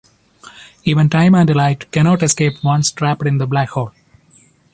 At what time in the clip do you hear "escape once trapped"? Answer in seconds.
2.23-3.27